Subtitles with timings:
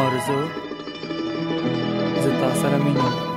[0.00, 0.36] और जो
[2.22, 3.29] जो तासर अमीन है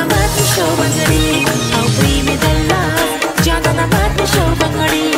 [0.00, 1.24] ജാതനമാത്മ ശോഭങ്ങളിൽ
[1.78, 2.72] ഔ പ്രീമിതല്ല
[3.46, 5.09] ജാതനമാത്മ ശോഭങ്ങളിൽ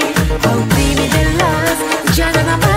[0.00, 0.64] I'll
[1.08, 1.78] dell'as,
[2.14, 2.67] me the last.